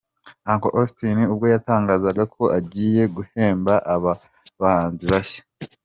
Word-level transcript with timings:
Uncle 0.51 0.73
Austin 0.79 1.17
ubwo 1.33 1.45
yatangazaga 1.53 2.23
ko 2.35 2.43
agiye 2.57 3.03
guhemba 3.15 3.73
aba 3.95 4.13
bahanzi 4.61 5.05
bashya. 5.11 5.41